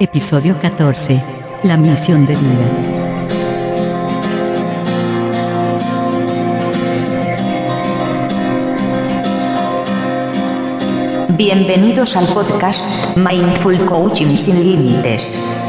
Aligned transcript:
Episodio 0.00 0.56
14. 0.62 1.20
La 1.64 1.76
misión 1.76 2.24
de 2.24 2.36
vida. 2.36 2.68
Bienvenidos 11.30 12.16
al 12.16 12.26
podcast 12.26 13.16
Mindful 13.16 13.84
Coaching 13.86 14.36
sin 14.36 14.62
Límites. 14.62 15.67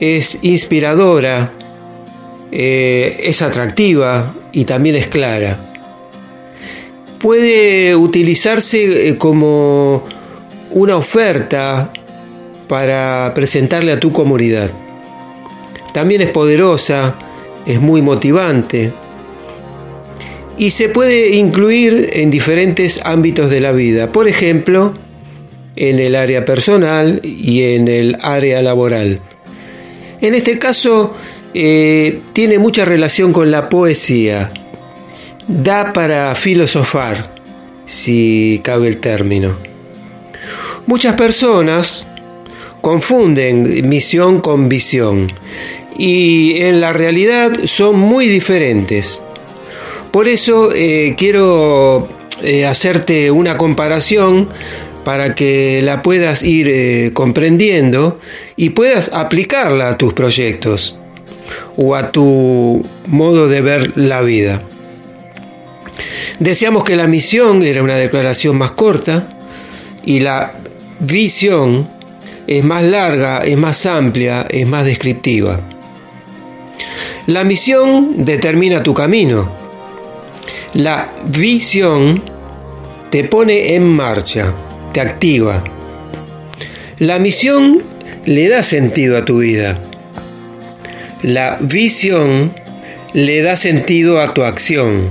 es 0.00 0.38
inspiradora, 0.40 1.52
eh, 2.50 3.20
es 3.24 3.42
atractiva 3.42 4.34
y 4.52 4.64
también 4.64 4.96
es 4.96 5.08
clara. 5.08 5.58
Puede 7.20 7.94
utilizarse 7.94 9.10
eh, 9.10 9.18
como 9.18 10.02
una 10.70 10.96
oferta 10.96 11.90
para 12.68 13.32
presentarle 13.34 13.92
a 13.92 14.00
tu 14.00 14.12
comunidad. 14.12 14.70
También 15.92 16.22
es 16.22 16.30
poderosa, 16.30 17.14
es 17.66 17.80
muy 17.80 18.02
motivante 18.02 18.92
y 20.56 20.70
se 20.70 20.88
puede 20.88 21.34
incluir 21.36 22.10
en 22.12 22.30
diferentes 22.30 23.00
ámbitos 23.04 23.50
de 23.50 23.60
la 23.60 23.72
vida, 23.72 24.08
por 24.08 24.28
ejemplo, 24.28 24.94
en 25.76 25.98
el 25.98 26.14
área 26.14 26.44
personal 26.44 27.20
y 27.22 27.62
en 27.62 27.88
el 27.88 28.16
área 28.22 28.62
laboral. 28.62 29.20
En 30.20 30.34
este 30.34 30.58
caso, 30.58 31.14
eh, 31.54 32.20
tiene 32.32 32.58
mucha 32.58 32.84
relación 32.84 33.32
con 33.32 33.50
la 33.50 33.68
poesía. 33.68 34.50
Da 35.46 35.92
para 35.92 36.34
filosofar, 36.34 37.34
si 37.84 38.60
cabe 38.62 38.88
el 38.88 38.98
término. 38.98 39.56
Muchas 40.86 41.14
personas 41.14 42.06
confunden 42.84 43.88
misión 43.88 44.42
con 44.42 44.68
visión 44.68 45.32
y 45.96 46.60
en 46.60 46.82
la 46.82 46.92
realidad 46.92 47.50
son 47.64 47.98
muy 47.98 48.28
diferentes. 48.28 49.22
Por 50.12 50.28
eso 50.28 50.70
eh, 50.74 51.14
quiero 51.16 52.10
eh, 52.42 52.66
hacerte 52.66 53.30
una 53.30 53.56
comparación 53.56 54.50
para 55.02 55.34
que 55.34 55.80
la 55.80 56.02
puedas 56.02 56.42
ir 56.42 56.68
eh, 56.68 57.10
comprendiendo 57.14 58.20
y 58.54 58.68
puedas 58.70 59.10
aplicarla 59.14 59.88
a 59.88 59.96
tus 59.96 60.12
proyectos 60.12 60.98
o 61.76 61.96
a 61.96 62.12
tu 62.12 62.84
modo 63.06 63.48
de 63.48 63.62
ver 63.62 63.96
la 63.96 64.20
vida. 64.20 64.60
Decíamos 66.38 66.84
que 66.84 66.96
la 66.96 67.06
misión 67.06 67.62
era 67.62 67.82
una 67.82 67.96
declaración 67.96 68.58
más 68.58 68.72
corta 68.72 69.26
y 70.04 70.20
la 70.20 70.52
visión 71.00 71.93
es 72.46 72.64
más 72.64 72.82
larga, 72.82 73.44
es 73.44 73.56
más 73.56 73.86
amplia, 73.86 74.46
es 74.48 74.66
más 74.66 74.84
descriptiva. 74.84 75.60
La 77.26 77.44
misión 77.44 78.24
determina 78.24 78.82
tu 78.82 78.92
camino. 78.92 79.50
La 80.74 81.10
visión 81.26 82.22
te 83.10 83.24
pone 83.24 83.74
en 83.74 83.88
marcha, 83.88 84.52
te 84.92 85.00
activa. 85.00 85.64
La 86.98 87.18
misión 87.18 87.82
le 88.26 88.48
da 88.48 88.62
sentido 88.62 89.16
a 89.16 89.24
tu 89.24 89.38
vida. 89.38 89.78
La 91.22 91.56
visión 91.60 92.52
le 93.14 93.42
da 93.42 93.56
sentido 93.56 94.20
a 94.20 94.34
tu 94.34 94.42
acción. 94.42 95.10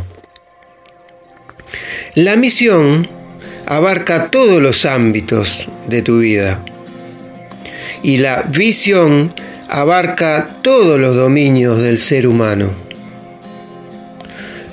La 2.14 2.36
misión 2.36 3.08
abarca 3.66 4.30
todos 4.30 4.62
los 4.62 4.86
ámbitos 4.86 5.68
de 5.88 6.02
tu 6.04 6.20
vida 6.20 6.64
y 8.04 8.18
la 8.18 8.44
visión 8.44 9.34
abarca 9.70 10.58
todos 10.62 11.00
los 11.00 11.16
dominios 11.16 11.82
del 11.82 11.98
ser 11.98 12.28
humano. 12.28 12.70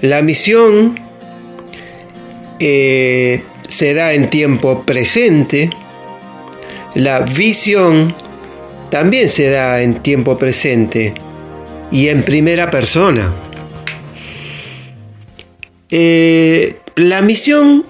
La 0.02 0.20
misión 0.20 0.98
eh, 2.58 3.42
se 3.68 3.94
da 3.94 4.12
en 4.12 4.28
tiempo 4.28 4.82
presente, 4.82 5.70
la 6.94 7.20
visión 7.20 8.14
también 8.90 9.28
se 9.28 9.48
da 9.50 9.80
en 9.80 10.02
tiempo 10.02 10.36
presente 10.36 11.14
y 11.92 12.08
en 12.08 12.24
primera 12.24 12.70
persona. 12.70 13.32
Eh, 15.88 16.76
la 16.96 17.22
misión 17.22 17.84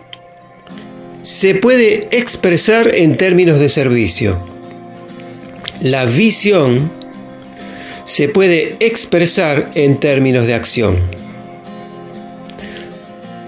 se 1.23 1.55
puede 1.55 2.09
expresar 2.11 2.95
en 2.95 3.17
términos 3.17 3.59
de 3.59 3.69
servicio 3.69 4.50
la 5.81 6.05
visión 6.05 6.91
se 8.05 8.29
puede 8.29 8.77
expresar 8.81 9.71
en 9.75 9.99
términos 9.99 10.47
de 10.47 10.55
acción. 10.55 10.99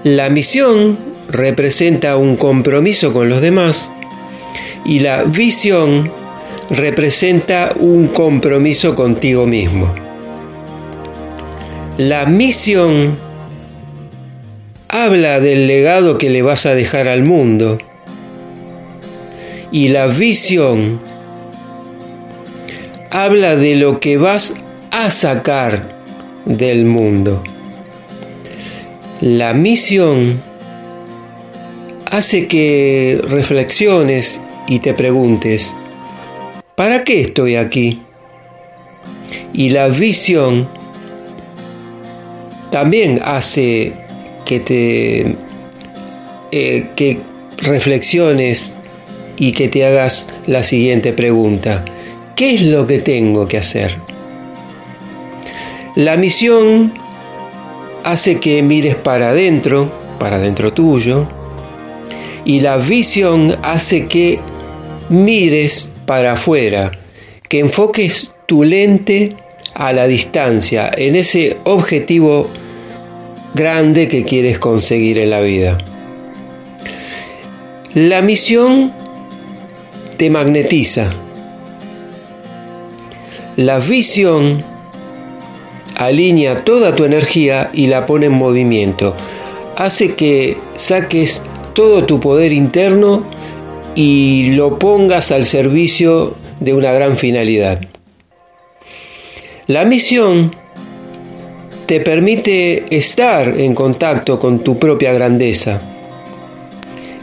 La 0.03 0.31
misión 0.31 0.99
representa 1.29 2.17
un 2.17 2.37
compromiso 2.37 3.13
con 3.13 3.29
los 3.29 3.43
demás 3.43 3.91
y 4.85 5.01
la 5.01 5.25
visión 5.25 6.11
representa 6.71 7.73
un 7.79 8.09
compromiso 8.09 8.95
contigo 8.95 9.47
mismo. 9.47 9.95
La 11.99 12.25
misión 12.25 13.17
habla 14.89 15.39
del 15.41 15.67
legado 15.67 16.17
que 16.17 16.31
le 16.31 16.41
vas 16.41 16.65
a 16.65 16.75
dejar 16.75 17.09
al 17.09 17.23
mundo 17.23 17.79
y 19.71 19.89
la 19.89 20.07
visión 20.07 21.12
habla 23.13 23.57
de 23.57 23.77
lo 23.77 24.01
que 24.01 24.17
vas 24.17 24.55
a 24.91 25.11
sacar 25.11 25.83
del 26.47 26.87
mundo. 26.87 27.45
La 29.21 29.53
misión 29.53 30.41
hace 32.11 32.47
que 32.47 33.21
reflexiones 33.29 34.41
y 34.67 34.79
te 34.79 34.95
preguntes, 34.95 35.77
¿para 36.75 37.05
qué 37.05 37.21
estoy 37.21 37.57
aquí? 37.57 38.01
Y 39.53 39.69
la 39.69 39.89
visión 39.89 40.67
también 42.71 43.21
hace 43.23 43.93
que 44.47 44.59
te 44.59 45.37
eh, 46.51 46.87
que 46.97 47.21
reflexiones 47.59 48.73
y 49.37 49.53
que 49.53 49.69
te 49.69 49.85
hagas 49.85 50.27
la 50.47 50.65
siguiente 50.65 51.13
pregunta. 51.13 51.85
¿Qué 52.43 52.55
es 52.55 52.63
lo 52.63 52.89
que 52.89 52.99
tengo 52.99 53.47
que 53.47 53.57
hacer? 53.57 53.99
La 55.95 56.17
misión 56.17 56.93
hace 58.03 58.41
que 58.41 58.61
mires 58.65 58.97
para 58.97 59.29
adentro, 59.29 59.93
para 60.19 60.39
adentro 60.39 60.73
tuyo, 60.73 61.29
y 62.45 62.59
la 62.59 62.79
visión 62.79 63.57
hace 63.63 64.07
que 64.07 64.41
mires 65.09 65.89
para 66.05 66.33
afuera, 66.33 66.91
que 67.49 67.61
enfoques 67.61 68.29
tu 68.47 68.65
lente 68.65 69.37
a 69.75 69.93
la 69.93 70.09
distancia, 70.09 70.91
en 70.97 71.15
ese 71.15 71.59
objetivo 71.63 72.51
grande 73.55 74.09
que 74.09 74.25
quieres 74.25 74.59
conseguir 74.59 75.19
en 75.19 75.31
la 75.31 75.41
vida. 75.43 75.79
La 77.95 78.21
misión 78.21 78.93
te 80.17 80.29
magnetiza. 80.29 81.13
La 83.57 83.81
visión 83.81 84.65
alinea 85.97 86.65
toda 86.65 86.95
tu 86.95 87.05
energía 87.05 87.71
y 87.75 87.87
la 87.87 88.07
pone 88.07 88.27
en 88.27 88.33
movimiento. 88.33 89.15
Hace 89.77 90.15
que 90.15 90.57
saques 90.75 91.43
todo 91.75 92.05
tu 92.05 92.19
poder 92.19 92.53
interno 92.53 93.25
y 93.95 94.53
lo 94.55 94.79
pongas 94.79 95.33
al 95.33 95.45
servicio 95.45 96.35
de 96.61 96.73
una 96.73 96.93
gran 96.93 97.19
finalidad. 97.19 97.81
La 99.67 99.85
misión 99.85 100.55
te 101.87 102.01
permite 102.01 102.85
estar 102.97 103.61
en 103.61 103.75
contacto 103.75 104.39
con 104.39 104.61
tu 104.61 104.79
propia 104.79 105.13
grandeza 105.13 105.83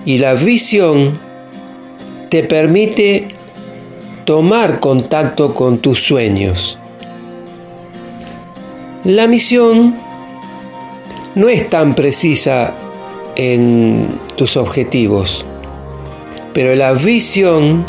y 0.05 0.19
la 0.19 0.35
visión 0.35 1.19
te 2.29 2.43
permite 2.43 3.38
tomar 4.29 4.79
contacto 4.79 5.55
con 5.55 5.79
tus 5.79 6.03
sueños. 6.03 6.77
La 9.03 9.25
misión 9.25 9.95
no 11.33 11.49
es 11.49 11.67
tan 11.67 11.95
precisa 11.95 12.75
en 13.35 14.19
tus 14.35 14.55
objetivos, 14.55 15.43
pero 16.53 16.75
la 16.75 16.93
visión 16.93 17.87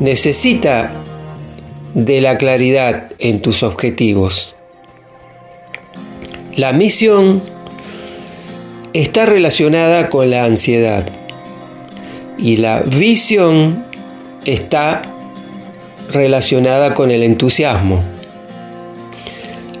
necesita 0.00 0.90
de 1.94 2.20
la 2.20 2.36
claridad 2.36 3.12
en 3.20 3.40
tus 3.40 3.62
objetivos. 3.62 4.56
La 6.56 6.72
misión 6.72 7.40
está 8.92 9.24
relacionada 9.24 10.10
con 10.10 10.30
la 10.30 10.46
ansiedad 10.46 11.06
y 12.38 12.56
la 12.56 12.80
visión 12.80 13.84
está 14.44 15.12
relacionada 16.10 16.94
con 16.94 17.10
el 17.10 17.22
entusiasmo. 17.22 18.02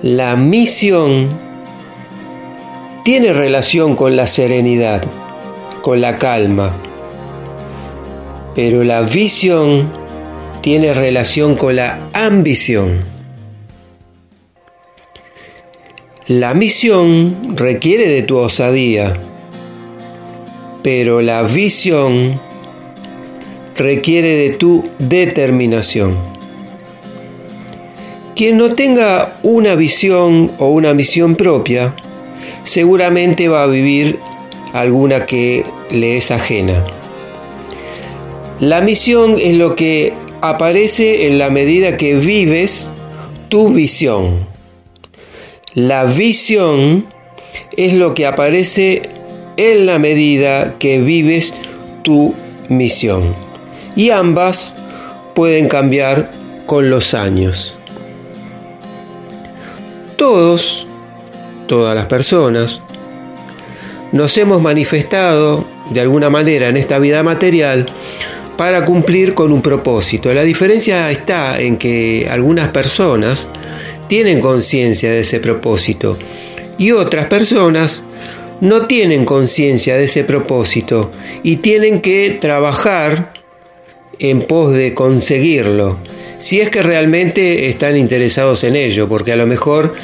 La 0.02 0.36
misión 0.36 1.28
tiene 3.04 3.32
relación 3.32 3.96
con 3.96 4.16
la 4.16 4.26
serenidad, 4.26 5.04
con 5.82 6.00
la 6.00 6.16
calma, 6.16 6.74
pero 8.54 8.84
la 8.84 9.02
visión 9.02 9.90
tiene 10.60 10.92
relación 10.92 11.56
con 11.56 11.76
la 11.76 11.98
ambición. 12.12 13.04
La 16.26 16.54
misión 16.54 17.56
requiere 17.56 18.08
de 18.08 18.22
tu 18.22 18.38
osadía, 18.38 19.14
pero 20.82 21.22
la 21.22 21.42
visión 21.42 22.40
requiere 23.76 24.36
de 24.36 24.50
tu 24.50 24.84
determinación. 24.98 26.16
Quien 28.34 28.58
no 28.58 28.74
tenga 28.74 29.38
una 29.42 29.74
visión 29.74 30.52
o 30.58 30.68
una 30.68 30.92
misión 30.92 31.36
propia, 31.36 31.94
seguramente 32.64 33.48
va 33.48 33.62
a 33.62 33.66
vivir 33.66 34.18
alguna 34.72 35.24
que 35.24 35.64
le 35.90 36.16
es 36.16 36.30
ajena. 36.30 36.84
La 38.60 38.80
misión 38.80 39.36
es 39.38 39.56
lo 39.56 39.74
que 39.74 40.12
aparece 40.40 41.26
en 41.26 41.38
la 41.38 41.50
medida 41.50 41.96
que 41.96 42.14
vives 42.14 42.90
tu 43.48 43.70
visión. 43.70 44.46
La 45.74 46.04
visión 46.04 47.06
es 47.76 47.94
lo 47.94 48.14
que 48.14 48.26
aparece 48.26 49.02
en 49.56 49.86
la 49.86 49.98
medida 49.98 50.74
que 50.78 51.00
vives 51.00 51.54
tu 52.02 52.34
misión. 52.68 53.45
Y 53.96 54.10
ambas 54.10 54.76
pueden 55.34 55.66
cambiar 55.66 56.30
con 56.66 56.90
los 56.90 57.14
años. 57.14 57.74
Todos, 60.16 60.86
todas 61.66 61.94
las 61.94 62.06
personas, 62.06 62.80
nos 64.12 64.36
hemos 64.38 64.62
manifestado 64.62 65.64
de 65.90 66.00
alguna 66.00 66.30
manera 66.30 66.68
en 66.68 66.76
esta 66.76 66.98
vida 66.98 67.22
material 67.22 67.86
para 68.56 68.84
cumplir 68.84 69.34
con 69.34 69.52
un 69.52 69.62
propósito. 69.62 70.32
La 70.32 70.42
diferencia 70.42 71.10
está 71.10 71.60
en 71.60 71.76
que 71.76 72.26
algunas 72.30 72.68
personas 72.68 73.48
tienen 74.08 74.40
conciencia 74.40 75.10
de 75.10 75.20
ese 75.20 75.40
propósito 75.40 76.16
y 76.78 76.92
otras 76.92 77.26
personas 77.26 78.02
no 78.60 78.86
tienen 78.86 79.24
conciencia 79.24 79.96
de 79.96 80.04
ese 80.04 80.24
propósito 80.24 81.10
y 81.42 81.56
tienen 81.56 82.00
que 82.00 82.38
trabajar 82.40 83.35
en 84.18 84.42
pos 84.42 84.74
de 84.74 84.94
conseguirlo, 84.94 85.98
si 86.38 86.60
es 86.60 86.70
que 86.70 86.82
realmente 86.82 87.68
están 87.68 87.96
interesados 87.96 88.64
en 88.64 88.76
ello, 88.76 89.08
porque 89.08 89.32
a 89.32 89.36
lo 89.36 89.46
mejor 89.46 89.94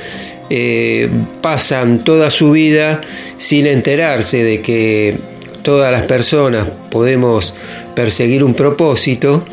eh, 0.51 1.09
pasan 1.41 2.05
toda 2.05 2.31
su 2.31 2.51
vida 2.53 3.01
sin 3.39 3.67
enterarse 3.67 4.43
de 4.43 4.61
que 4.61 5.17
todas 5.63 5.93
las 5.93 6.07
personas 6.07 6.69
podemos 6.91 7.55
perseguir 7.95 8.45
un 8.45 8.55
propósito 8.55 9.45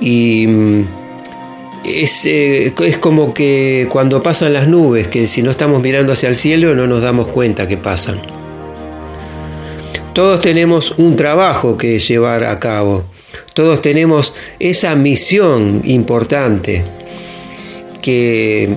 y 0.00 0.46
mm, 0.46 0.84
es, 1.84 2.26
eh, 2.26 2.72
es, 2.80 2.96
como 2.98 3.32
que 3.32 3.86
cuando 3.90 4.22
pasan 4.22 4.52
las 4.52 4.66
nubes, 4.66 5.08
que 5.08 5.28
si 5.28 5.42
no 5.42 5.50
estamos 5.50 5.82
mirando 5.82 6.12
hacia 6.12 6.28
el 6.28 6.36
cielo 6.36 6.74
no 6.74 6.86
nos 6.86 7.02
damos 7.02 7.28
cuenta 7.28 7.68
que 7.68 7.76
pasan. 7.76 8.20
Todos 10.12 10.40
tenemos 10.40 10.92
un 10.96 11.14
trabajo 11.14 11.76
que 11.76 11.98
llevar 11.98 12.44
a 12.44 12.58
cabo. 12.58 13.04
Todos 13.56 13.80
tenemos 13.80 14.34
esa 14.58 14.94
misión 14.96 15.80
importante 15.84 16.84
que 18.02 18.68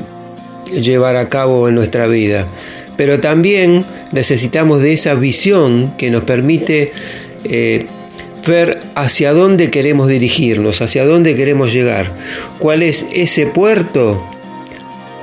llevar 0.71 1.17
a 1.17 1.27
cabo 1.27 1.67
en 1.67 1.75
nuestra 1.75 2.07
vida. 2.07 2.47
Pero 2.95 3.19
también 3.19 3.83
necesitamos 4.13 4.81
de 4.81 4.93
esa 4.93 5.15
visión 5.15 5.95
que 5.97 6.09
nos 6.09 6.23
permite 6.23 6.93
eh, 7.43 7.87
ver 8.47 8.79
hacia 8.95 9.33
dónde 9.33 9.69
queremos 9.69 10.07
dirigirnos, 10.07 10.81
hacia 10.81 11.05
dónde 11.05 11.35
queremos 11.35 11.73
llegar, 11.73 12.13
cuál 12.57 12.81
es 12.81 13.05
ese 13.13 13.47
puerto 13.47 14.23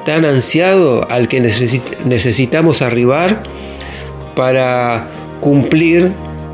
tan 0.05 0.27
ansiado 0.27 1.11
al 1.11 1.29
que 1.29 1.41
necesitamos 1.41 2.83
arribar 2.83 3.43
para 4.35 5.09
cumplir 5.41 6.13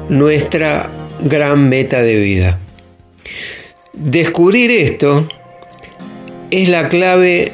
nuestra 0.09 0.89
gran 1.25 1.69
meta 1.69 2.01
de 2.01 2.15
vida. 2.15 2.59
Descubrir 3.93 4.71
esto 4.71 5.29
es 6.51 6.69
la 6.69 6.89
clave 6.89 7.53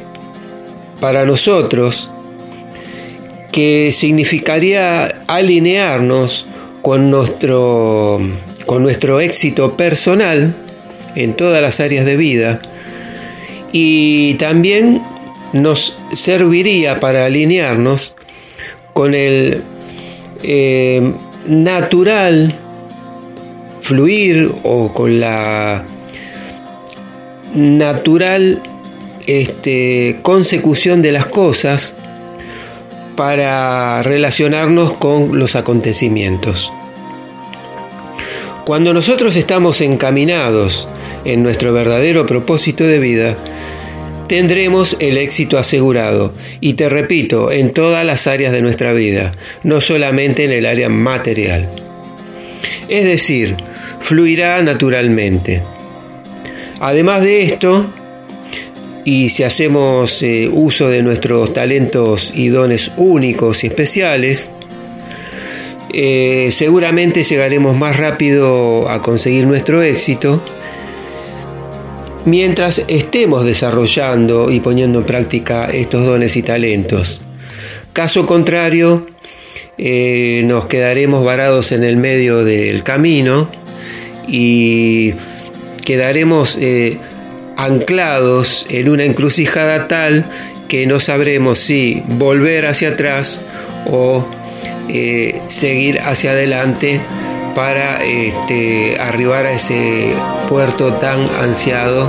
para 1.00 1.25
nosotros 1.25 2.10
que 3.52 3.90
significaría 3.92 5.22
alinearnos 5.26 6.46
con 6.82 7.10
nuestro 7.10 8.20
con 8.66 8.82
nuestro 8.82 9.20
éxito 9.20 9.76
personal 9.76 10.54
en 11.14 11.34
todas 11.34 11.62
las 11.62 11.80
áreas 11.80 12.04
de 12.04 12.16
vida. 12.16 12.60
Y 13.72 14.34
también 14.34 15.02
nos 15.52 15.98
serviría 16.12 17.00
para 17.00 17.25
alinearnos 17.25 18.12
con 18.92 19.14
el 19.14 19.62
eh, 20.42 21.12
natural 21.46 22.54
fluir 23.88 24.52
o 24.64 24.92
con 24.92 25.18
la 25.18 25.83
natural 27.54 28.61
este, 29.26 30.18
consecución 30.21 31.00
de 31.00 31.11
las 31.11 31.25
cosas 31.25 31.97
para 33.16 34.02
relacionarnos 34.02 34.92
con 34.92 35.38
los 35.38 35.57
acontecimientos. 35.57 36.71
Cuando 38.66 38.92
nosotros 38.92 39.37
estamos 39.37 39.80
encaminados 39.80 40.87
en 41.25 41.42
nuestro 41.42 41.73
verdadero 41.73 42.26
propósito 42.26 42.85
de 42.85 42.99
vida, 42.99 43.37
tendremos 44.28 44.97
el 44.99 45.16
éxito 45.16 45.57
asegurado. 45.57 46.35
Y 46.61 46.75
te 46.75 46.90
repito, 46.90 47.50
en 47.50 47.73
todas 47.73 48.04
las 48.04 48.26
áreas 48.26 48.52
de 48.52 48.61
nuestra 48.61 48.92
vida, 48.92 49.33
no 49.62 49.80
solamente 49.80 50.45
en 50.45 50.52
el 50.52 50.66
área 50.66 50.90
material. 50.90 51.71
Es 52.88 53.04
decir, 53.04 53.57
fluirá 54.00 54.62
naturalmente. 54.62 55.62
Además 56.80 57.22
de 57.22 57.42
esto, 57.42 57.86
y 59.04 59.30
si 59.30 59.42
hacemos 59.42 60.22
eh, 60.22 60.48
uso 60.52 60.88
de 60.88 61.02
nuestros 61.02 61.52
talentos 61.52 62.32
y 62.34 62.48
dones 62.48 62.92
únicos 62.96 63.64
y 63.64 63.68
especiales, 63.68 64.50
eh, 65.92 66.50
seguramente 66.52 67.22
llegaremos 67.22 67.76
más 67.76 67.96
rápido 67.96 68.88
a 68.90 69.00
conseguir 69.00 69.46
nuestro 69.46 69.82
éxito 69.82 70.42
mientras 72.26 72.84
estemos 72.88 73.44
desarrollando 73.44 74.50
y 74.50 74.60
poniendo 74.60 74.98
en 74.98 75.04
práctica 75.06 75.64
estos 75.72 76.06
dones 76.06 76.36
y 76.36 76.42
talentos. 76.42 77.22
Caso 77.94 78.26
contrario, 78.26 79.06
eh, 79.78 80.42
nos 80.44 80.66
quedaremos 80.66 81.24
varados 81.24 81.72
en 81.72 81.84
el 81.84 81.96
medio 81.96 82.44
del 82.44 82.82
camino 82.82 83.48
y 84.28 85.14
quedaremos 85.85 86.56
eh, 86.61 86.99
anclados 87.56 88.66
en 88.68 88.88
una 88.88 89.04
encrucijada 89.04 89.88
tal 89.88 90.25
que 90.68 90.87
no 90.87 91.00
sabremos 91.00 91.58
si 91.58 92.02
volver 92.06 92.66
hacia 92.66 92.90
atrás 92.90 93.42
o 93.87 94.26
eh, 94.88 95.40
seguir 95.49 96.00
hacia 96.00 96.30
adelante 96.30 97.00
para 97.54 98.04
este, 98.04 98.99
arribar 99.00 99.47
a 99.47 99.52
ese 99.52 100.12
puerto 100.49 100.92
tan 100.94 101.28
ansiado 101.40 102.08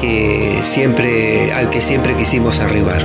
que 0.00 0.58
siempre, 0.62 1.52
al 1.52 1.70
que 1.70 1.80
siempre 1.80 2.14
quisimos 2.14 2.58
arribar. 2.60 3.04